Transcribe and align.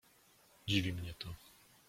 Dziwi 0.67 0.93
mnie 0.93 1.13
to. 1.13 1.29